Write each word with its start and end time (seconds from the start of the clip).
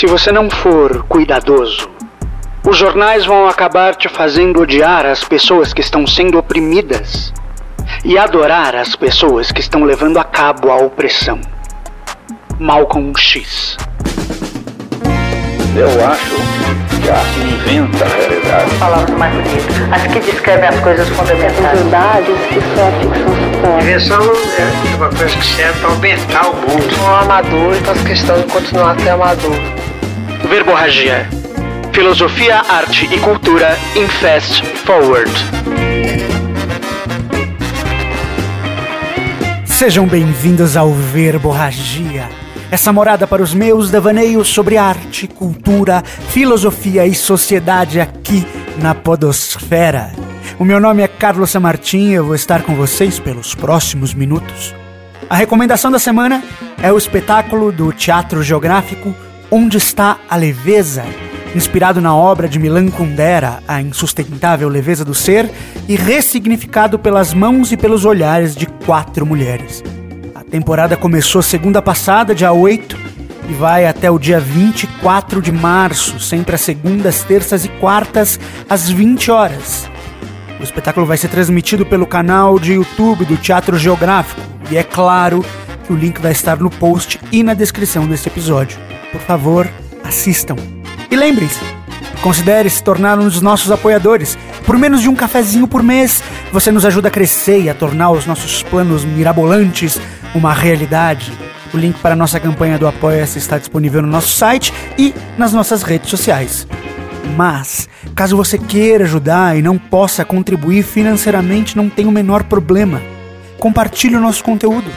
Se 0.00 0.06
você 0.06 0.32
não 0.32 0.48
for 0.48 1.04
cuidadoso, 1.10 1.86
os 2.66 2.74
jornais 2.74 3.26
vão 3.26 3.46
acabar 3.46 3.94
te 3.94 4.08
fazendo 4.08 4.62
odiar 4.62 5.04
as 5.04 5.22
pessoas 5.22 5.74
que 5.74 5.82
estão 5.82 6.06
sendo 6.06 6.38
oprimidas 6.38 7.34
e 8.02 8.16
adorar 8.16 8.74
as 8.74 8.96
pessoas 8.96 9.52
que 9.52 9.60
estão 9.60 9.84
levando 9.84 10.16
a 10.16 10.24
cabo 10.24 10.70
a 10.70 10.76
opressão. 10.76 11.38
Malcolm 12.58 13.12
X. 13.14 13.76
Eu 15.76 15.88
acho 16.06 16.34
que 17.02 17.10
a 17.10 17.18
arte 17.18 17.40
inventa 17.40 18.02
a 18.02 18.08
realidade. 18.08 18.74
Palavras 18.76 19.18
mais 19.18 19.34
bonitas. 19.34 19.92
As 19.92 20.06
que 20.06 20.20
descrevem 20.20 20.68
as 20.70 20.80
coisas 20.80 21.08
fundamentais. 21.10 21.78
verdades 21.78 22.38
que 22.48 22.60
só 22.74 22.88
a 22.88 22.92
ficção 23.00 23.34
supõe. 23.36 23.82
Invenção 23.82 24.22
é 24.22 24.96
uma 24.96 25.10
coisa 25.10 25.36
que 25.36 25.44
serve 25.44 25.78
para 25.78 25.90
aumentar 25.90 26.48
o 26.48 26.54
mundo. 26.54 26.94
Sou 26.96 27.04
um 27.04 27.14
amador 27.16 27.76
e 27.76 27.80
faço 27.84 28.02
questão 28.02 28.40
de 28.40 28.46
continuar 28.46 28.92
a 28.92 28.98
ser 28.98 29.10
amador. 29.10 29.89
Verborragia. 30.50 31.28
Filosofia, 31.92 32.56
arte 32.68 33.04
e 33.14 33.20
cultura 33.20 33.78
em 33.94 34.08
Fast 34.08 34.66
Forward. 34.78 35.30
Sejam 39.64 40.08
bem-vindos 40.08 40.76
ao 40.76 40.92
Verborragia, 40.92 42.28
essa 42.68 42.92
morada 42.92 43.28
para 43.28 43.40
os 43.40 43.54
meus 43.54 43.92
devaneios 43.92 44.48
sobre 44.48 44.76
arte, 44.76 45.28
cultura, 45.28 46.02
filosofia 46.30 47.06
e 47.06 47.14
sociedade 47.14 48.00
aqui 48.00 48.44
na 48.82 48.92
Podosfera. 48.92 50.10
O 50.58 50.64
meu 50.64 50.80
nome 50.80 51.00
é 51.00 51.06
Carlos 51.06 51.50
Samartim 51.50 52.08
e 52.08 52.14
eu 52.14 52.24
vou 52.24 52.34
estar 52.34 52.62
com 52.62 52.74
vocês 52.74 53.20
pelos 53.20 53.54
próximos 53.54 54.12
minutos. 54.12 54.74
A 55.30 55.36
recomendação 55.36 55.92
da 55.92 56.00
semana 56.00 56.42
é 56.82 56.92
o 56.92 56.98
espetáculo 56.98 57.70
do 57.70 57.92
Teatro 57.92 58.42
Geográfico 58.42 59.14
Onde 59.52 59.78
Está 59.78 60.18
a 60.28 60.36
Leveza, 60.36 61.04
inspirado 61.56 62.00
na 62.00 62.14
obra 62.14 62.48
de 62.48 62.56
Milan 62.56 62.86
Kundera, 62.86 63.60
A 63.66 63.82
Insustentável 63.82 64.68
Leveza 64.68 65.04
do 65.04 65.12
Ser, 65.12 65.50
e 65.88 65.96
ressignificado 65.96 67.00
pelas 67.00 67.34
mãos 67.34 67.72
e 67.72 67.76
pelos 67.76 68.04
olhares 68.04 68.54
de 68.54 68.66
quatro 68.66 69.26
mulheres. 69.26 69.82
A 70.36 70.44
temporada 70.44 70.96
começou 70.96 71.42
segunda 71.42 71.82
passada, 71.82 72.32
dia 72.32 72.52
8, 72.52 72.96
e 73.48 73.52
vai 73.54 73.86
até 73.86 74.08
o 74.08 74.20
dia 74.20 74.38
24 74.38 75.42
de 75.42 75.50
março, 75.50 76.20
sempre 76.20 76.54
às 76.54 76.60
segundas, 76.60 77.24
terças 77.24 77.64
e 77.64 77.68
quartas, 77.68 78.38
às 78.68 78.88
20 78.88 79.32
horas. 79.32 79.90
O 80.60 80.62
espetáculo 80.62 81.06
vai 81.06 81.16
ser 81.16 81.26
transmitido 81.26 81.84
pelo 81.84 82.06
canal 82.06 82.56
de 82.56 82.74
YouTube 82.74 83.24
do 83.24 83.36
Teatro 83.36 83.76
Geográfico, 83.76 84.40
e 84.70 84.76
é 84.76 84.84
claro 84.84 85.44
que 85.84 85.92
o 85.92 85.96
link 85.96 86.20
vai 86.20 86.30
estar 86.30 86.56
no 86.60 86.70
post 86.70 87.18
e 87.32 87.42
na 87.42 87.52
descrição 87.54 88.06
deste 88.06 88.28
episódio. 88.28 88.89
Por 89.12 89.20
favor, 89.20 89.68
assistam. 90.04 90.56
E 91.10 91.16
lembrem-se, 91.16 91.60
considere 92.22 92.70
se 92.70 92.82
tornar 92.82 93.18
um 93.18 93.24
dos 93.24 93.42
nossos 93.42 93.70
apoiadores. 93.70 94.38
Por 94.64 94.78
menos 94.78 95.00
de 95.00 95.08
um 95.08 95.16
cafezinho 95.16 95.66
por 95.66 95.82
mês, 95.82 96.22
você 96.52 96.70
nos 96.70 96.84
ajuda 96.84 97.08
a 97.08 97.10
crescer 97.10 97.60
e 97.62 97.70
a 97.70 97.74
tornar 97.74 98.10
os 98.10 98.26
nossos 98.26 98.62
planos 98.62 99.04
mirabolantes 99.04 100.00
uma 100.34 100.52
realidade. 100.52 101.32
O 101.72 101.76
link 101.76 101.98
para 102.00 102.14
a 102.14 102.16
nossa 102.16 102.38
campanha 102.38 102.78
do 102.78 102.86
Apoia-se 102.86 103.38
está 103.38 103.58
disponível 103.58 104.02
no 104.02 104.08
nosso 104.08 104.32
site 104.32 104.72
e 104.98 105.14
nas 105.38 105.52
nossas 105.52 105.82
redes 105.82 106.10
sociais. 106.10 106.66
Mas, 107.36 107.88
caso 108.14 108.36
você 108.36 108.58
queira 108.58 109.04
ajudar 109.04 109.56
e 109.56 109.62
não 109.62 109.78
possa 109.78 110.24
contribuir 110.24 110.82
financeiramente, 110.82 111.76
não 111.76 111.88
tem 111.88 112.06
o 112.06 112.10
menor 112.10 112.44
problema. 112.44 113.00
Compartilhe 113.60 114.16
o 114.16 114.20
nosso 114.20 114.42
conteúdo. 114.42 114.90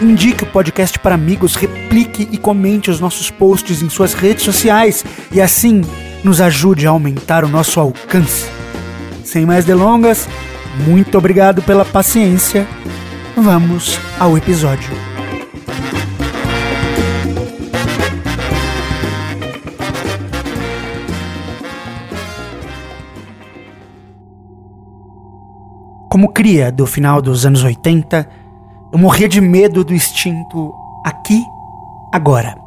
Indique 0.00 0.44
o 0.44 0.46
podcast 0.46 0.98
para 0.98 1.14
amigos, 1.14 1.56
replique 1.56 2.28
e 2.30 2.38
comente 2.38 2.90
os 2.90 3.00
nossos 3.00 3.30
posts 3.30 3.82
em 3.82 3.88
suas 3.88 4.14
redes 4.14 4.44
sociais 4.44 5.04
e 5.32 5.40
assim 5.40 5.82
nos 6.22 6.40
ajude 6.40 6.86
a 6.86 6.90
aumentar 6.90 7.44
o 7.44 7.48
nosso 7.48 7.80
alcance. 7.80 8.46
Sem 9.24 9.44
mais 9.44 9.64
delongas, 9.64 10.28
muito 10.86 11.18
obrigado 11.18 11.62
pela 11.62 11.84
paciência. 11.84 12.66
Vamos 13.36 13.98
ao 14.18 14.36
episódio. 14.36 15.09
Como 26.10 26.32
cria 26.32 26.72
do 26.72 26.88
final 26.88 27.22
dos 27.22 27.46
anos 27.46 27.62
80, 27.62 28.28
eu 28.90 28.98
morria 28.98 29.28
de 29.28 29.40
medo 29.40 29.84
do 29.84 29.94
instinto 29.94 30.74
aqui, 31.04 31.40
agora. 32.10 32.58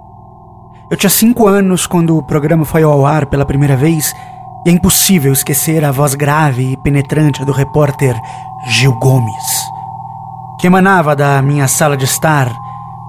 Eu 0.90 0.96
tinha 0.96 1.10
cinco 1.10 1.46
anos 1.46 1.86
quando 1.86 2.18
o 2.18 2.24
programa 2.24 2.64
foi 2.64 2.84
ao 2.84 3.06
ar 3.06 3.26
pela 3.26 3.46
primeira 3.46 3.76
vez 3.76 4.14
e 4.66 4.70
é 4.70 4.72
impossível 4.72 5.34
esquecer 5.34 5.84
a 5.84 5.92
voz 5.92 6.16
grave 6.16 6.72
e 6.72 6.78
penetrante 6.78 7.44
do 7.44 7.52
repórter 7.52 8.16
Gil 8.66 8.94
Gomes, 8.94 9.44
que 10.58 10.68
emanava 10.68 11.14
da 11.14 11.42
minha 11.42 11.68
sala 11.68 11.98
de 11.98 12.06
estar, 12.06 12.50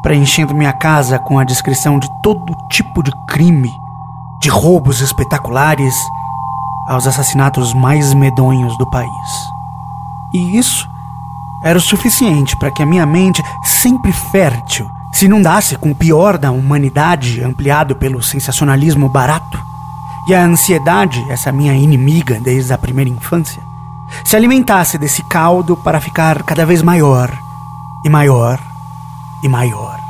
preenchendo 0.02 0.52
minha 0.52 0.72
casa 0.72 1.16
com 1.16 1.38
a 1.38 1.44
descrição 1.44 1.96
de 1.96 2.08
todo 2.24 2.56
tipo 2.72 3.04
de 3.04 3.12
crime, 3.28 3.70
de 4.40 4.48
roubos 4.48 5.00
espetaculares 5.00 5.94
aos 6.88 7.06
assassinatos 7.06 7.72
mais 7.72 8.12
medonhos 8.12 8.76
do 8.78 8.90
país. 8.90 9.54
E 10.34 10.58
isso 10.58 10.88
era 11.62 11.78
o 11.78 11.80
suficiente 11.80 12.56
para 12.58 12.72
que 12.72 12.82
a 12.82 12.86
minha 12.86 13.06
mente, 13.06 13.42
sempre 13.62 14.12
fértil, 14.12 14.90
se 15.12 15.26
inundasse 15.26 15.76
com 15.76 15.92
o 15.92 15.94
pior 15.94 16.36
da 16.36 16.50
humanidade 16.50 17.42
ampliado 17.42 17.94
pelo 17.94 18.20
sensacionalismo 18.20 19.08
barato. 19.08 19.58
E 20.28 20.34
a 20.34 20.44
ansiedade, 20.44 21.24
essa 21.30 21.52
minha 21.52 21.72
inimiga 21.72 22.40
desde 22.40 22.72
a 22.72 22.78
primeira 22.78 23.08
infância, 23.08 23.62
se 24.24 24.36
alimentasse 24.36 24.98
desse 24.98 25.22
caldo 25.22 25.76
para 25.76 26.00
ficar 26.00 26.42
cada 26.42 26.66
vez 26.66 26.82
maior 26.82 27.30
e 28.04 28.08
maior 28.08 28.58
e 29.42 29.48
maior. 29.48 30.00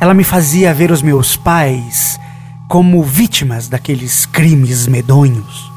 Ela 0.00 0.14
me 0.14 0.24
fazia 0.24 0.72
ver 0.72 0.90
os 0.90 1.02
meus 1.02 1.36
pais 1.36 2.18
como 2.66 3.02
vítimas 3.02 3.68
daqueles 3.68 4.26
crimes 4.26 4.86
medonhos, 4.86 5.70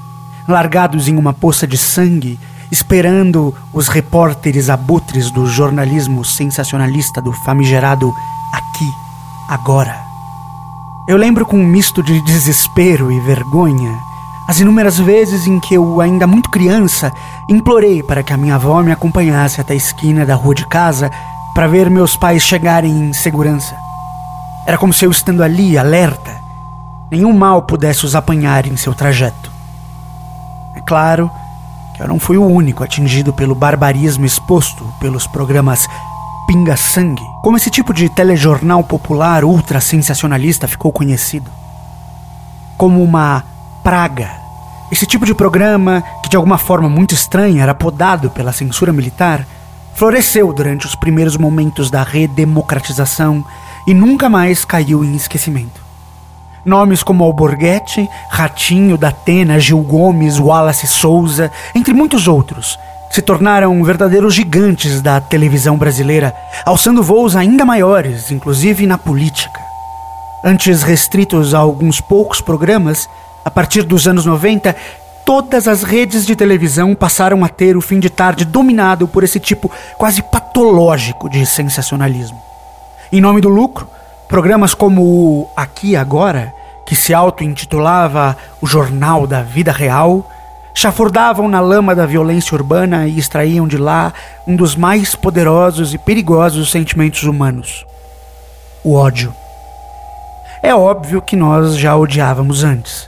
largados 0.47 1.07
em 1.07 1.17
uma 1.17 1.33
poça 1.33 1.67
de 1.67 1.77
sangue 1.77 2.39
esperando 2.71 3.53
os 3.73 3.87
repórteres 3.87 4.69
abutres 4.69 5.31
do 5.31 5.47
jornalismo 5.47 6.23
sensacionalista 6.23 7.21
do 7.21 7.33
famigerado 7.33 8.13
aqui, 8.53 8.89
agora. 9.47 9.95
Eu 11.07 11.17
lembro 11.17 11.45
com 11.45 11.57
um 11.57 11.65
misto 11.65 12.03
de 12.03 12.21
desespero 12.21 13.11
e 13.11 13.19
vergonha 13.21 14.09
as 14.49 14.59
inúmeras 14.59 14.97
vezes 14.97 15.45
em 15.45 15.59
que 15.59 15.75
eu, 15.75 16.01
ainda 16.01 16.25
muito 16.25 16.49
criança, 16.49 17.13
implorei 17.47 18.01
para 18.01 18.23
que 18.23 18.33
a 18.33 18.37
minha 18.37 18.55
avó 18.55 18.81
me 18.81 18.91
acompanhasse 18.91 19.61
até 19.61 19.73
a 19.73 19.77
esquina 19.77 20.25
da 20.25 20.33
rua 20.33 20.55
de 20.55 20.65
casa 20.65 21.11
para 21.53 21.67
ver 21.67 21.87
meus 21.87 22.17
pais 22.17 22.41
chegarem 22.41 22.91
em 22.91 23.13
segurança. 23.13 23.75
Era 24.65 24.75
como 24.75 24.91
se 24.91 25.05
eu 25.05 25.11
estando 25.11 25.43
ali, 25.43 25.77
alerta, 25.77 26.35
nenhum 27.11 27.31
mal 27.31 27.61
pudesse 27.61 28.07
os 28.07 28.15
apanhar 28.15 28.65
em 28.65 28.75
seu 28.75 28.95
trajeto. 28.95 29.51
É 30.75 30.81
claro 30.81 31.29
eu 31.99 32.07
não 32.07 32.19
fui 32.19 32.37
o 32.37 32.45
único 32.45 32.83
atingido 32.83 33.33
pelo 33.33 33.53
barbarismo 33.53 34.25
exposto 34.25 34.85
pelos 34.99 35.27
programas 35.27 35.85
Pinga 36.47 36.77
Sangue, 36.77 37.21
como 37.43 37.57
esse 37.57 37.69
tipo 37.69 37.93
de 37.93 38.09
telejornal 38.09 38.83
popular 38.83 39.43
ultra 39.43 39.81
sensacionalista 39.81 40.67
ficou 40.67 40.91
conhecido. 40.91 41.51
Como 42.77 43.03
uma 43.03 43.43
praga. 43.83 44.31
Esse 44.91 45.05
tipo 45.05 45.25
de 45.25 45.35
programa, 45.35 46.03
que 46.23 46.29
de 46.29 46.37
alguma 46.37 46.57
forma 46.57 46.89
muito 46.89 47.13
estranha 47.13 47.61
era 47.61 47.75
podado 47.75 48.29
pela 48.31 48.53
censura 48.53 48.93
militar, 48.93 49.45
floresceu 49.93 50.53
durante 50.53 50.85
os 50.85 50.95
primeiros 50.95 51.35
momentos 51.37 51.91
da 51.91 52.01
redemocratização 52.01 53.45
e 53.85 53.93
nunca 53.93 54.29
mais 54.29 54.63
caiu 54.63 55.03
em 55.03 55.15
esquecimento. 55.15 55.88
Nomes 56.69 57.01
como 57.01 57.23
Alborguete, 57.23 58.07
Ratinho, 58.29 58.95
Datena, 58.95 59.59
Gil 59.59 59.79
Gomes, 59.79 60.39
Wallace 60.39 60.87
Souza, 60.87 61.51
entre 61.73 61.95
muitos 61.95 62.27
outros, 62.27 62.77
se 63.09 63.23
tornaram 63.23 63.83
verdadeiros 63.83 64.35
gigantes 64.35 65.01
da 65.01 65.19
televisão 65.19 65.75
brasileira, 65.77 66.31
alçando 66.63 67.01
voos 67.01 67.35
ainda 67.35 67.65
maiores, 67.65 68.29
inclusive 68.29 68.85
na 68.85 68.99
política. 68.99 69.59
Antes 70.45 70.83
restritos 70.83 71.55
a 71.55 71.57
alguns 71.57 71.99
poucos 71.99 72.39
programas, 72.39 73.09
a 73.43 73.49
partir 73.49 73.81
dos 73.81 74.07
anos 74.07 74.25
90, 74.27 74.75
todas 75.25 75.67
as 75.67 75.81
redes 75.81 76.23
de 76.23 76.35
televisão 76.35 76.93
passaram 76.93 77.43
a 77.43 77.49
ter 77.49 77.75
o 77.75 77.81
fim 77.81 77.99
de 77.99 78.11
tarde 78.11 78.45
dominado 78.45 79.07
por 79.07 79.23
esse 79.23 79.39
tipo 79.39 79.71
quase 79.97 80.21
patológico 80.21 81.27
de 81.27 81.43
sensacionalismo. 81.47 82.39
Em 83.11 83.19
nome 83.19 83.41
do 83.41 83.49
lucro, 83.49 83.89
Programas 84.29 84.75
como 84.75 85.01
o 85.01 85.49
Aqui 85.57 85.95
Agora, 85.95 86.53
que 86.89 86.95
se 86.95 87.13
auto-intitulava 87.13 88.35
O 88.59 88.65
Jornal 88.65 89.27
da 89.27 89.43
Vida 89.43 89.71
Real, 89.71 90.27
chafurdavam 90.73 91.47
na 91.47 91.59
lama 91.59 91.93
da 91.93 92.07
violência 92.07 92.55
urbana 92.55 93.05
e 93.05 93.19
extraíam 93.19 93.67
de 93.67 93.77
lá 93.77 94.11
um 94.47 94.55
dos 94.55 94.75
mais 94.75 95.13
poderosos 95.13 95.93
e 95.93 95.99
perigosos 95.99 96.71
sentimentos 96.71 97.21
humanos: 97.21 97.85
o 98.83 98.95
ódio. 98.95 99.31
É 100.63 100.73
óbvio 100.73 101.21
que 101.21 101.35
nós 101.35 101.77
já 101.77 101.95
odiávamos 101.95 102.63
antes. 102.63 103.07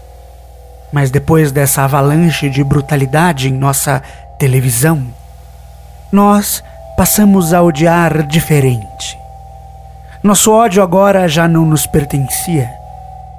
Mas 0.93 1.09
depois 1.09 1.51
dessa 1.51 1.81
avalanche 1.83 2.51
de 2.51 2.63
brutalidade 2.63 3.49
em 3.49 3.53
nossa 3.53 4.03
televisão, 4.37 5.07
nós 6.11 6.63
passamos 6.95 7.51
a 7.51 7.63
odiar 7.63 8.27
diferente. 8.27 9.17
Nosso 10.21 10.51
ódio 10.51 10.83
agora 10.83 11.27
já 11.27 11.47
não 11.47 11.65
nos 11.65 11.87
pertencia, 11.87 12.69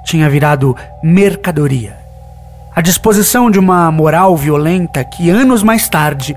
tinha 0.03 0.29
virado 0.29 0.75
mercadoria. 1.01 1.97
À 2.75 2.81
disposição 2.81 3.51
de 3.51 3.59
uma 3.59 3.91
moral 3.91 4.35
violenta 4.35 5.03
que 5.03 5.29
anos 5.29 5.61
mais 5.61 5.87
tarde 5.87 6.35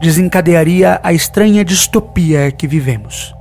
desencadearia 0.00 1.00
a 1.02 1.12
estranha 1.12 1.64
distopia 1.64 2.50
que 2.50 2.66
vivemos. 2.66 3.34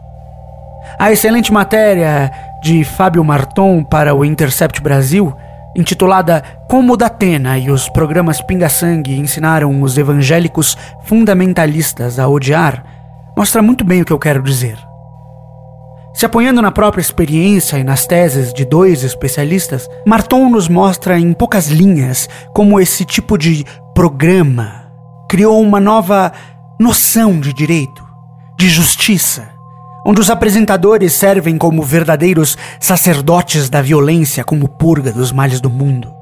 A 0.97 1.11
excelente 1.11 1.51
matéria 1.51 2.31
de 2.61 2.83
Fábio 2.83 3.23
Marton 3.23 3.83
para 3.83 4.15
o 4.15 4.23
Intercept 4.23 4.81
Brasil, 4.81 5.35
intitulada 5.75 6.41
Como 6.69 6.95
Datena 6.95 7.57
e 7.57 7.69
os 7.69 7.89
programas 7.89 8.41
Pinga 8.41 8.69
Sangue 8.69 9.19
ensinaram 9.19 9.81
os 9.81 9.97
evangélicos 9.97 10.77
fundamentalistas 11.03 12.17
a 12.17 12.27
odiar, 12.27 12.83
mostra 13.35 13.61
muito 13.61 13.83
bem 13.83 14.01
o 14.01 14.05
que 14.05 14.13
eu 14.13 14.19
quero 14.19 14.41
dizer. 14.41 14.84
Se 16.15 16.25
apoiando 16.25 16.61
na 16.61 16.71
própria 16.71 17.01
experiência 17.01 17.77
e 17.77 17.83
nas 17.83 18.07
teses 18.07 18.53
de 18.53 18.63
dois 18.63 19.03
especialistas, 19.03 19.89
Marton 20.07 20.49
nos 20.49 20.69
mostra 20.69 21.19
em 21.19 21.33
poucas 21.33 21.67
linhas 21.67 22.29
como 22.53 22.79
esse 22.79 23.03
tipo 23.03 23.37
de 23.37 23.65
programa 23.93 24.89
criou 25.29 25.61
uma 25.61 25.81
nova 25.81 26.31
noção 26.79 27.37
de 27.37 27.51
direito, 27.51 28.01
de 28.57 28.69
justiça, 28.69 29.49
onde 30.05 30.21
os 30.21 30.29
apresentadores 30.29 31.11
servem 31.11 31.57
como 31.57 31.83
verdadeiros 31.83 32.57
sacerdotes 32.79 33.69
da 33.69 33.81
violência 33.81 34.41
como 34.45 34.69
purga 34.69 35.11
dos 35.11 35.33
males 35.33 35.59
do 35.59 35.69
mundo. 35.69 36.13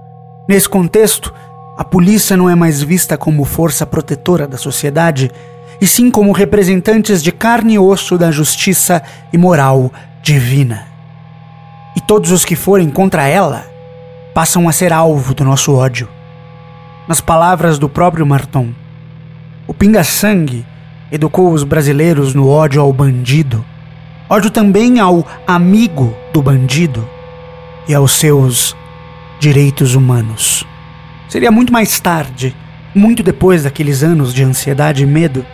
Nesse 0.49 0.67
contexto, 0.67 1.31
a 1.77 1.83
polícia 1.83 2.35
não 2.35 2.49
é 2.49 2.55
mais 2.55 2.81
vista 2.81 3.15
como 3.15 3.45
força 3.45 3.85
protetora 3.85 4.47
da 4.47 4.57
sociedade, 4.57 5.29
e 5.83 5.85
sim 5.85 6.09
como 6.09 6.31
representantes 6.31 7.21
de 7.21 7.29
carne 7.29 7.73
e 7.73 7.77
osso 7.77 8.17
da 8.17 8.31
justiça 8.31 9.03
e 9.33 9.37
moral 9.37 9.91
divina. 10.21 10.87
E 11.93 11.99
todos 11.99 12.31
os 12.31 12.45
que 12.45 12.55
forem 12.55 12.89
contra 12.89 13.27
ela 13.27 13.65
passam 14.33 14.69
a 14.69 14.71
ser 14.71 14.93
alvo 14.93 15.33
do 15.33 15.43
nosso 15.43 15.75
ódio. 15.75 16.07
Nas 17.05 17.19
palavras 17.19 17.77
do 17.77 17.89
próprio 17.89 18.25
Marton, 18.25 18.69
o 19.67 19.73
pinga-sangue 19.73 20.65
educou 21.11 21.51
os 21.51 21.65
brasileiros 21.65 22.33
no 22.33 22.47
ódio 22.47 22.81
ao 22.81 22.93
bandido, 22.93 23.65
ódio 24.29 24.51
também 24.51 25.01
ao 25.01 25.27
amigo 25.45 26.15
do 26.31 26.41
bandido 26.41 27.05
e 27.89 27.93
aos 27.93 28.13
seus 28.13 28.73
direitos 29.37 29.95
humanos. 29.95 30.65
Seria 31.27 31.51
muito 31.51 31.73
mais 31.73 31.99
tarde, 31.99 32.55
muito 32.95 33.21
depois 33.21 33.63
daqueles 33.63 34.01
anos 34.01 34.33
de 34.33 34.45
ansiedade 34.45 35.03
e 35.03 35.05
medo, 35.05 35.45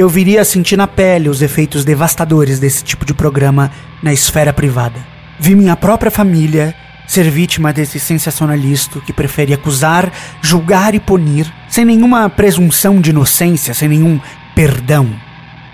eu 0.00 0.08
viria 0.08 0.42
a 0.42 0.44
sentir 0.44 0.76
na 0.76 0.86
pele 0.86 1.28
os 1.28 1.42
efeitos 1.42 1.84
devastadores 1.84 2.58
desse 2.58 2.84
tipo 2.84 3.04
de 3.04 3.14
programa 3.14 3.70
na 4.02 4.12
esfera 4.12 4.52
privada. 4.52 4.98
Vi 5.38 5.54
minha 5.54 5.76
própria 5.76 6.10
família 6.10 6.74
ser 7.06 7.30
vítima 7.30 7.72
desse 7.72 8.00
sensacionalista 8.00 9.00
que 9.00 9.12
prefere 9.12 9.54
acusar, 9.54 10.12
julgar 10.42 10.94
e 10.94 11.00
punir, 11.00 11.52
sem 11.68 11.84
nenhuma 11.84 12.28
presunção 12.28 13.00
de 13.00 13.10
inocência, 13.10 13.72
sem 13.72 13.88
nenhum 13.88 14.20
perdão. 14.54 15.08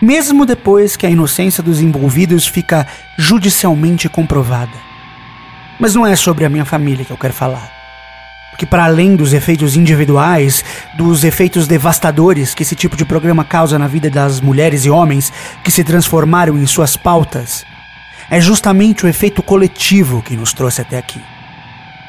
Mesmo 0.00 0.44
depois 0.44 0.96
que 0.96 1.06
a 1.06 1.10
inocência 1.10 1.62
dos 1.62 1.80
envolvidos 1.80 2.46
fica 2.46 2.86
judicialmente 3.16 4.08
comprovada. 4.08 4.72
Mas 5.80 5.94
não 5.94 6.06
é 6.06 6.14
sobre 6.16 6.44
a 6.44 6.48
minha 6.48 6.64
família 6.64 7.04
que 7.04 7.12
eu 7.12 7.16
quero 7.16 7.32
falar. 7.32 7.81
Porque, 8.52 8.66
para 8.66 8.84
além 8.84 9.16
dos 9.16 9.32
efeitos 9.32 9.76
individuais, 9.76 10.64
dos 10.94 11.24
efeitos 11.24 11.66
devastadores 11.66 12.54
que 12.54 12.62
esse 12.62 12.76
tipo 12.76 12.96
de 12.96 13.04
programa 13.04 13.44
causa 13.44 13.78
na 13.78 13.88
vida 13.88 14.08
das 14.08 14.40
mulheres 14.40 14.84
e 14.84 14.90
homens 14.90 15.32
que 15.64 15.70
se 15.70 15.82
transformaram 15.82 16.56
em 16.56 16.66
suas 16.66 16.96
pautas, 16.96 17.64
é 18.30 18.40
justamente 18.40 19.04
o 19.04 19.08
efeito 19.08 19.42
coletivo 19.42 20.22
que 20.22 20.36
nos 20.36 20.52
trouxe 20.52 20.82
até 20.82 20.98
aqui. 20.98 21.20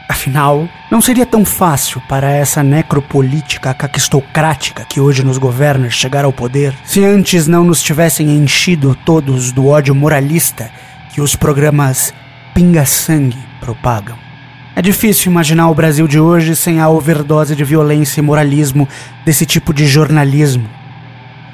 Afinal, 0.08 0.68
não 0.92 1.02
seria 1.02 1.26
tão 1.26 1.46
fácil 1.46 2.02
para 2.08 2.30
essa 2.30 2.62
necropolítica 2.62 3.74
caquistocrática 3.74 4.86
que 4.86 5.00
hoje 5.00 5.24
nos 5.24 5.38
governa 5.38 5.90
chegar 5.90 6.26
ao 6.26 6.34
poder 6.34 6.76
se 6.84 7.04
antes 7.04 7.48
não 7.48 7.64
nos 7.64 7.82
tivessem 7.82 8.30
enchido 8.38 8.96
todos 9.06 9.52
do 9.52 9.68
ódio 9.68 9.96
moralista 9.96 10.70
que 11.14 11.22
os 11.22 11.36
programas 11.36 12.14
pinga-sangue 12.54 13.40
propagam. 13.60 14.33
É 14.76 14.82
difícil 14.82 15.32
imaginar 15.32 15.70
o 15.70 15.76
Brasil 15.76 16.08
de 16.08 16.20
hoje 16.20 16.56
sem 16.56 16.80
a 16.80 16.90
overdose 16.90 17.56
de 17.56 17.64
violência 17.64 18.20
e 18.20 18.24
moralismo 18.24 18.88
desse 19.26 19.46
tipo 19.46 19.74
de 19.74 19.86
jornalismo 19.86 20.68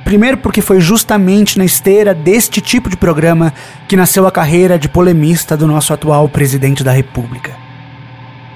Primeiro, 0.10 0.38
porque 0.38 0.60
foi 0.60 0.80
justamente 0.80 1.56
na 1.60 1.66
esteira 1.66 2.16
deste 2.16 2.60
tipo 2.62 2.90
de 2.90 2.98
programa 2.98 3.54
que 3.88 3.96
nasceu 3.96 4.26
a 4.26 4.32
carreira 4.32 4.80
de 4.80 4.90
polemista 4.90 5.56
do 5.56 5.68
nosso 5.68 5.94
atual 5.94 6.28
presidente 6.28 6.84
da 6.84 6.92
República. 6.92 7.56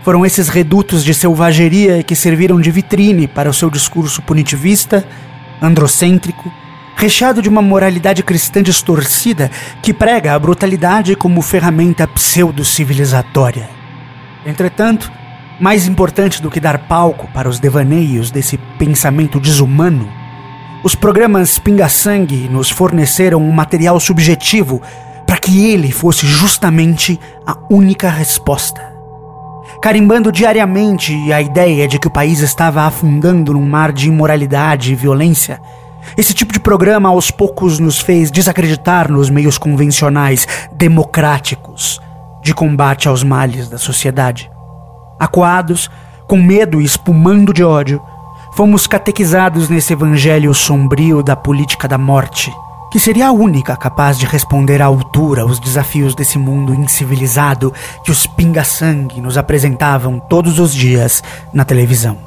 Foram 0.02 0.26
esses 0.26 0.50
redutos 0.50 1.04
de 1.04 1.14
selvageria 1.14 2.02
que 2.02 2.16
serviram 2.16 2.60
de 2.60 2.72
vitrine 2.72 3.28
para 3.28 3.52
o 3.52 3.54
seu 3.54 3.70
discurso 3.70 4.20
punitivista, 4.24 5.06
androcêntrico, 5.62 6.52
recheado 6.96 7.40
de 7.40 7.50
uma 7.50 7.62
moralidade 7.62 8.24
cristã 8.24 8.64
distorcida 8.64 9.52
que 9.80 9.94
prega 9.94 10.34
a 10.34 10.40
brutalidade 10.40 11.16
como 11.16 11.40
ferramenta 11.44 12.08
pseudo-civilizatória. 12.08 13.83
Entretanto, 14.46 15.12
mais 15.60 15.88
importante 15.88 16.42
do 16.42 16.52
que 16.52 16.60
dar 16.60 16.88
palco 16.88 17.28
para 17.34 17.48
os 17.48 17.60
devaneios 17.60 18.32
desse 18.32 18.58
pensamento 18.78 19.40
desumano, 19.40 20.10
os 20.84 20.96
programas 20.96 21.58
Pinga 21.58 21.88
Sangue 21.88 22.50
nos 22.50 22.70
forneceram 22.70 23.42
um 23.42 23.52
material 23.52 24.00
subjetivo 24.00 24.82
para 25.26 25.38
que 25.38 25.68
ele 25.68 25.92
fosse 25.92 26.28
justamente 26.28 27.18
a 27.48 27.58
única 27.70 28.10
resposta. 28.10 28.94
Carimbando 29.82 30.32
diariamente 30.32 31.32
a 31.32 31.42
ideia 31.42 31.88
de 31.88 31.98
que 31.98 32.08
o 32.08 32.12
país 32.12 32.40
estava 32.40 32.84
afundando 32.84 33.54
num 33.54 33.66
mar 33.66 33.94
de 33.94 34.10
imoralidade 34.10 34.92
e 34.92 34.96
violência, 34.96 35.62
esse 36.18 36.34
tipo 36.34 36.52
de 36.52 36.60
programa 36.60 37.08
aos 37.08 37.32
poucos 37.32 37.80
nos 37.80 38.02
fez 38.02 38.30
desacreditar 38.30 39.10
nos 39.10 39.30
meios 39.30 39.58
convencionais 39.58 40.46
democráticos 40.74 42.02
de 42.44 42.54
combate 42.54 43.08
aos 43.08 43.24
males 43.24 43.70
da 43.70 43.78
sociedade. 43.78 44.52
Acuados, 45.20 45.90
com 46.28 46.38
medo 46.38 46.82
e 46.82 46.84
espumando 46.84 47.54
de 47.54 47.64
ódio, 47.64 48.02
fomos 48.56 48.86
catequizados 48.86 49.70
nesse 49.70 49.94
evangelho 49.94 50.54
sombrio 50.54 51.24
da 51.24 51.36
política 51.36 51.88
da 51.88 51.98
morte, 51.98 52.54
que 52.92 53.00
seria 53.00 53.30
a 53.30 53.32
única 53.32 53.76
capaz 53.76 54.20
de 54.20 54.26
responder 54.26 54.82
à 54.82 54.86
altura 54.86 55.42
aos 55.42 55.60
desafios 55.60 56.14
desse 56.14 56.38
mundo 56.38 56.74
incivilizado 56.76 57.74
que 58.04 58.12
os 58.12 58.28
pinga-sangue 58.28 59.22
nos 59.22 59.38
apresentavam 59.38 60.20
todos 60.20 60.60
os 60.60 60.76
dias 60.76 61.24
na 61.52 61.66
televisão. 61.66 62.18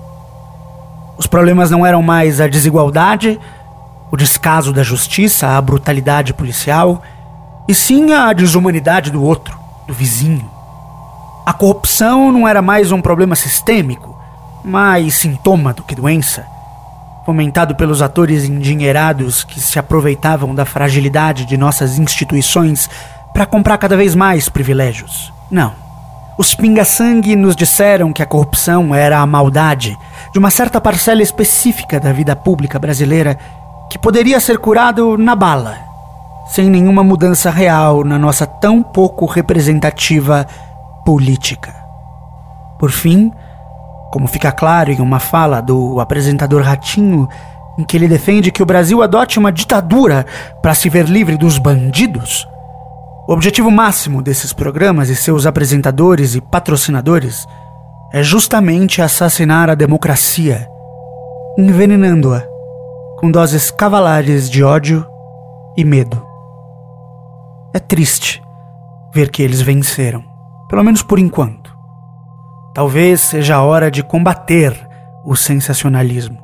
Os 1.18 1.26
problemas 1.26 1.70
não 1.70 1.87
eram 1.87 2.02
mais 2.02 2.40
a 2.40 2.49
desigualdade, 2.49 3.38
o 4.11 4.16
descaso 4.16 4.73
da 4.73 4.82
justiça, 4.82 5.49
a 5.49 5.61
brutalidade 5.61 6.35
policial, 6.35 7.02
e 7.68 7.75
sim 7.75 8.12
a 8.12 8.32
desumanidade 8.32 9.11
do 9.11 9.23
outro, 9.23 9.65
do 9.87 9.95
vizinho. 9.95 10.50
A 11.45 11.52
corrupção 11.52 12.33
não 12.33 12.47
era 12.47 12.61
mais 12.61 12.90
um 12.90 13.00
problema 13.00 13.37
sistêmico, 13.37 14.16
mais 14.64 15.14
sintoma 15.14 15.73
do 15.73 15.85
que 15.85 15.95
doença, 15.95 16.45
fomentado 17.25 17.76
pelos 17.76 18.02
atores 18.02 18.45
endinheirados 18.45 19.45
que 19.45 19.61
se 19.61 19.78
aproveitavam 19.78 20.55
da 20.55 20.64
fragilidade 20.64 21.45
de 21.45 21.57
nossas 21.57 21.99
instituições 21.99 22.90
para 23.33 23.47
comprar 23.47 23.78
cada 23.78 23.97
vez 23.97 24.14
mais 24.14 24.49
privilégios. 24.49 25.33
Não. 25.50 25.73
Os 26.37 26.55
pinga-sangue 26.55 27.37
nos 27.37 27.55
disseram 27.57 28.12
que 28.12 28.23
a 28.23 28.26
corrupção 28.26 28.95
era 28.95 29.21
a 29.21 29.26
maldade 29.26 29.97
de 30.33 30.38
uma 30.38 30.50
certa 30.50 30.81
parcela 30.81 31.23
específica 31.23 31.99
da 31.99 32.12
vida 32.12 32.35
pública 32.35 32.78
brasileira 32.78 33.38
que 33.88 33.99
poderia 33.99 34.40
ser 34.40 34.59
curado 34.59 35.16
na 35.16 35.35
bala, 35.35 35.78
sem 36.46 36.70
nenhuma 36.70 37.02
mudança 37.02 37.50
real 37.50 38.04
na 38.04 38.18
nossa 38.18 38.46
tão 38.46 38.82
pouco 38.82 39.26
representativa 39.26 40.46
política. 41.04 41.74
Por 42.78 42.90
fim, 42.90 43.32
como 44.12 44.26
fica 44.26 44.52
claro 44.52 44.90
em 44.90 45.00
uma 45.00 45.18
fala 45.18 45.60
do 45.60 46.00
apresentador 46.00 46.62
Ratinho, 46.62 47.28
em 47.78 47.84
que 47.84 47.96
ele 47.96 48.08
defende 48.08 48.50
que 48.50 48.62
o 48.62 48.66
Brasil 48.66 49.02
adote 49.02 49.38
uma 49.38 49.52
ditadura 49.52 50.24
para 50.62 50.74
se 50.74 50.88
ver 50.88 51.06
livre 51.06 51.36
dos 51.36 51.58
bandidos. 51.58 52.46
O 53.28 53.32
objetivo 53.32 53.70
máximo 53.70 54.22
desses 54.22 54.52
programas 54.52 55.08
e 55.08 55.16
seus 55.16 55.46
apresentadores 55.46 56.34
e 56.34 56.40
patrocinadores 56.40 57.46
é 58.12 58.22
justamente 58.22 59.02
assassinar 59.02 59.68
a 59.68 59.74
democracia, 59.74 60.68
envenenando-a 61.58 62.42
com 63.18 63.30
doses 63.30 63.70
cavalares 63.70 64.48
de 64.48 64.62
ódio 64.62 65.04
e 65.76 65.84
medo. 65.84 66.25
É 67.76 67.78
triste 67.78 68.42
ver 69.12 69.30
que 69.30 69.42
eles 69.42 69.61
venceram. 69.61 70.25
Pelo 70.66 70.83
menos 70.83 71.02
por 71.02 71.18
enquanto. 71.18 71.76
Talvez 72.73 73.21
seja 73.21 73.56
a 73.56 73.62
hora 73.62 73.90
de 73.90 74.02
combater 74.02 74.75
o 75.26 75.37
sensacionalismo. 75.37 76.38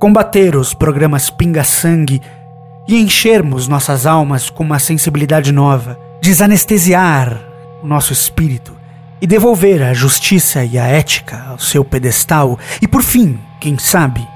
Combater 0.00 0.56
os 0.56 0.74
programas 0.74 1.30
pinga-sangue 1.30 2.20
e 2.88 3.00
enchermos 3.00 3.68
nossas 3.68 4.06
almas 4.06 4.50
com 4.50 4.64
uma 4.64 4.80
sensibilidade 4.80 5.52
nova, 5.52 5.96
desanestesiar 6.20 7.40
o 7.80 7.86
nosso 7.86 8.12
espírito 8.12 8.74
e 9.20 9.28
devolver 9.28 9.84
a 9.84 9.94
justiça 9.94 10.64
e 10.64 10.76
a 10.76 10.84
ética 10.84 11.44
ao 11.48 11.60
seu 11.60 11.84
pedestal 11.84 12.58
e, 12.82 12.88
por 12.88 13.02
fim, 13.02 13.38
quem 13.60 13.78
sabe, 13.78 14.26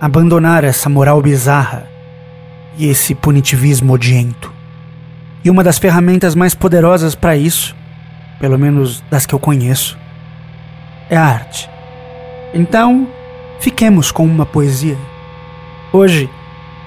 abandonar 0.00 0.62
essa 0.62 0.88
moral 0.88 1.20
bizarra 1.20 1.84
e 2.78 2.86
esse 2.86 3.12
punitivismo 3.12 3.92
odiento. 3.92 4.53
E 5.44 5.50
uma 5.50 5.62
das 5.62 5.78
ferramentas 5.78 6.34
mais 6.34 6.54
poderosas 6.54 7.14
para 7.14 7.36
isso, 7.36 7.76
pelo 8.40 8.58
menos 8.58 9.04
das 9.10 9.26
que 9.26 9.34
eu 9.34 9.38
conheço, 9.38 9.98
é 11.10 11.16
a 11.16 11.22
arte. 11.22 11.68
Então, 12.54 13.06
fiquemos 13.60 14.10
com 14.10 14.24
uma 14.24 14.46
poesia. 14.46 14.96
Hoje, 15.92 16.30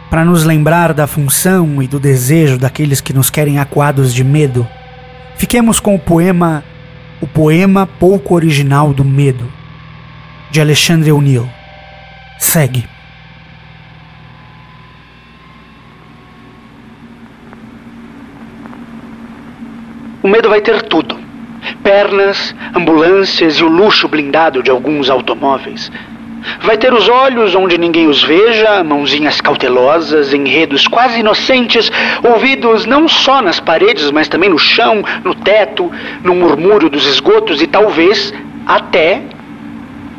para 0.09 0.25
nos 0.25 0.43
lembrar 0.43 0.93
da 0.93 1.05
função 1.05 1.83
e 1.83 1.87
do 1.87 1.99
desejo 1.99 2.57
daqueles 2.57 2.99
que 2.99 3.13
nos 3.13 3.29
querem 3.29 3.59
acuados 3.59 4.11
de 4.13 4.23
medo, 4.23 4.67
fiquemos 5.35 5.79
com 5.79 5.93
o 5.93 5.99
poema 5.99 6.63
O 7.21 7.27
Poema 7.27 7.85
Pouco 7.85 8.33
Original 8.33 8.93
do 8.93 9.05
Medo, 9.05 9.51
de 10.49 10.59
Alexandre 10.59 11.11
O'Neill. 11.11 11.47
Segue. 12.39 12.96
O 20.27 20.29
medo 20.29 20.49
vai 20.49 20.59
ter 20.59 20.81
tudo: 20.81 21.17
pernas, 21.81 22.53
ambulâncias 22.75 23.59
e 23.59 23.63
o 23.63 23.69
luxo 23.69 24.09
blindado 24.09 24.61
de 24.61 24.69
alguns 24.69 25.09
automóveis. 25.09 25.89
Vai 26.59 26.77
ter 26.77 26.93
os 26.93 27.07
olhos 27.07 27.55
onde 27.55 27.77
ninguém 27.77 28.07
os 28.07 28.21
veja, 28.21 28.83
mãozinhas 28.83 29.39
cautelosas, 29.39 30.33
enredos 30.33 30.85
quase 30.85 31.21
inocentes, 31.21 31.89
ouvidos 32.21 32.85
não 32.85 33.07
só 33.07 33.41
nas 33.41 33.61
paredes, 33.61 34.11
mas 34.11 34.27
também 34.27 34.49
no 34.49 34.59
chão, 34.59 35.01
no 35.23 35.33
teto, 35.33 35.89
no 36.21 36.35
murmúrio 36.35 36.89
dos 36.89 37.07
esgotos 37.07 37.61
e 37.61 37.67
talvez 37.67 38.33
até 38.65 39.21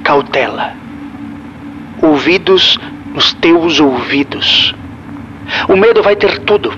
cautela. 0.03 0.73
Ouvidos 2.01 2.79
nos 3.13 3.35
teus 3.35 3.79
ouvidos. 3.79 4.75
O 5.69 5.77
medo 5.77 6.03
vai 6.03 6.17
ter 6.17 6.39
tudo: 6.39 6.73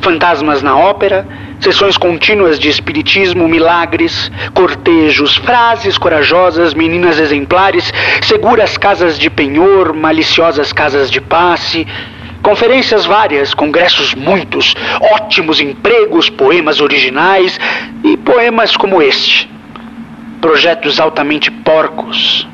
fantasmas 0.00 0.64
na 0.64 0.76
ópera, 0.76 1.24
Sessões 1.60 1.96
contínuas 1.96 2.58
de 2.58 2.68
espiritismo, 2.68 3.48
milagres, 3.48 4.30
cortejos, 4.54 5.36
frases 5.38 5.96
corajosas, 5.96 6.74
meninas 6.74 7.18
exemplares, 7.18 7.92
seguras 8.22 8.76
casas 8.76 9.18
de 9.18 9.30
penhor, 9.30 9.94
maliciosas 9.94 10.72
casas 10.72 11.10
de 11.10 11.20
passe, 11.20 11.86
conferências 12.42 13.06
várias, 13.06 13.54
congressos 13.54 14.14
muitos, 14.14 14.74
ótimos 15.14 15.58
empregos, 15.60 16.28
poemas 16.28 16.80
originais 16.80 17.58
e 18.04 18.16
poemas 18.18 18.76
como 18.76 19.00
este. 19.00 19.50
Projetos 20.40 21.00
altamente 21.00 21.50
porcos, 21.50 22.46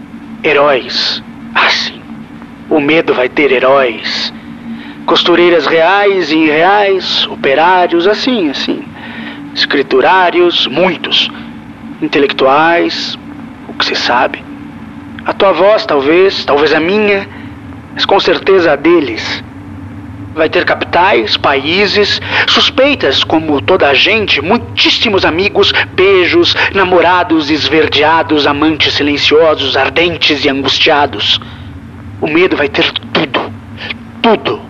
heróis. 0.44 1.22
Ah, 1.54 1.68
sim. 1.68 2.00
O 2.70 2.80
medo 2.80 3.12
vai 3.12 3.28
ter 3.28 3.52
heróis. 3.52 4.32
Costureiras 5.04 5.66
reais 5.66 6.30
e 6.30 6.36
irreais, 6.36 7.26
operários, 7.26 8.06
assim, 8.06 8.48
assim 8.48 8.91
escriturários, 9.54 10.66
muitos, 10.66 11.30
intelectuais, 12.00 13.18
o 13.68 13.74
que 13.74 13.84
se 13.84 13.94
sabe. 13.94 14.42
A 15.24 15.32
tua 15.32 15.52
voz, 15.52 15.86
talvez, 15.86 16.44
talvez 16.44 16.72
a 16.74 16.80
minha, 16.80 17.28
mas 17.94 18.04
com 18.04 18.18
certeza 18.18 18.72
a 18.72 18.76
deles. 18.76 19.42
Vai 20.34 20.48
ter 20.48 20.64
capitais, 20.64 21.36
países, 21.36 22.20
suspeitas 22.46 23.22
como 23.22 23.60
toda 23.60 23.88
a 23.88 23.94
gente, 23.94 24.40
muitíssimos 24.40 25.26
amigos, 25.26 25.72
beijos, 25.92 26.56
namorados 26.74 27.50
esverdeados, 27.50 28.46
amantes 28.46 28.94
silenciosos, 28.94 29.76
ardentes 29.76 30.44
e 30.44 30.48
angustiados. 30.48 31.38
O 32.20 32.26
medo 32.26 32.56
vai 32.56 32.68
ter 32.68 32.90
tudo, 33.12 33.52
tudo. 34.22 34.60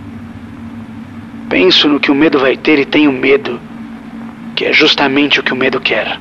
Penso 1.49 1.89
no 1.89 2.01
que 2.01 2.11
o 2.11 2.15
medo 2.15 2.41
vai 2.41 2.57
ter 2.57 2.81
e 2.81 2.85
tenho 2.85 3.13
medo 3.13 3.61
que 4.55 4.65
é 4.65 4.73
justamente 4.73 5.41
o 5.41 5.43
que 5.43 5.53
o 5.53 5.57
medo 5.57 5.81
quer. 5.81 6.19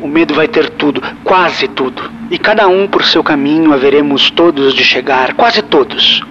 O 0.00 0.06
medo 0.06 0.34
vai 0.34 0.46
ter 0.46 0.70
tudo, 0.70 1.02
quase 1.24 1.68
tudo, 1.68 2.10
e 2.30 2.38
cada 2.38 2.68
um 2.68 2.86
por 2.86 3.04
seu 3.04 3.24
caminho 3.24 3.72
haveremos 3.72 4.30
todos 4.30 4.74
de 4.74 4.84
chegar, 4.84 5.34
quase 5.34 5.62
todos, 5.62 6.22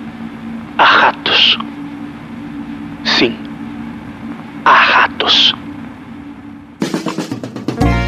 a 0.78 0.84
ratos. 0.84 1.58
Sim, 3.04 3.36
a 4.64 4.74
ratos. 4.74 5.54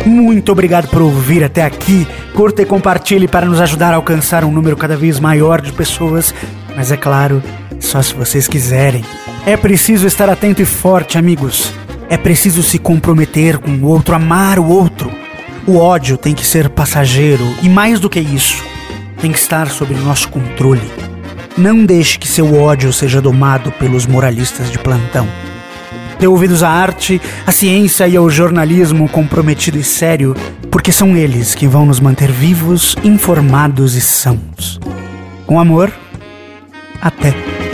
Muito 0.05 0.51
obrigado 0.51 0.88
por 0.88 1.01
ouvir 1.01 1.43
até 1.43 1.63
aqui. 1.63 2.07
Curta 2.34 2.62
e 2.62 2.65
compartilhe 2.65 3.27
para 3.27 3.46
nos 3.46 3.60
ajudar 3.60 3.93
a 3.93 3.98
alcançar 3.98 4.46
um 4.46 4.51
número 4.51 4.77
cada 4.77 4.96
vez 4.96 5.19
maior 5.19 5.60
de 5.60 5.74
pessoas. 5.74 6.34
Mas 6.75 6.91
é 6.91 6.98
claro, 6.98 7.43
só 7.79 8.01
se 8.01 8.13
vocês 8.13 8.48
quiserem. 8.48 9.03
É 9.46 9.57
preciso 9.57 10.07
estar 10.07 10.29
atento 10.29 10.62
e 10.62 10.65
forte, 10.65 11.17
amigos. 11.17 11.74
É 12.10 12.16
preciso 12.16 12.64
se 12.64 12.78
comprometer 12.78 13.58
com 13.58 13.72
o 13.72 13.86
outro, 13.86 14.16
amar 14.16 14.60
o 14.60 14.68
outro. 14.68 15.12
O 15.66 15.78
ódio 15.78 16.18
tem 16.18 16.34
que 16.34 16.46
ser 16.46 16.70
passageiro 16.70 17.46
e, 17.62 17.68
mais 17.68 18.00
do 18.00 18.10
que 18.10 18.20
isso, 18.20 18.64
tem 19.20 19.32
que 19.32 19.38
estar 19.38 19.70
sob 19.70 19.94
nosso 19.96 20.30
controle. 20.30 20.90
Não 21.58 21.86
deixe 21.86 22.18
que 22.18 22.28
seu 22.28 22.56
ódio 22.56 22.94
seja 22.94 23.22
domado 23.22 23.72
pelos 23.74 24.06
moralistas 24.06 24.72
de 24.72 24.80
plantão. 24.80 25.28
Dê 26.18 26.28
ouvidos 26.28 26.64
à 26.64 26.70
arte, 26.70 27.22
à 27.46 27.52
ciência 27.52 28.08
e 28.08 28.16
ao 28.16 28.30
jornalismo 28.30 29.10
comprometido 29.10 29.78
e 29.78 29.84
sério, 29.84 30.36
porque 30.72 30.92
são 30.92 31.18
eles 31.18 31.54
que 31.54 31.68
vão 31.68 31.86
nos 31.86 32.00
manter 32.00 32.32
vivos, 32.32 32.96
informados 33.04 33.96
e 33.96 34.02
sãos. 34.02 34.80
Com 35.46 35.60
amor, 35.60 35.92
até. 37.02 37.66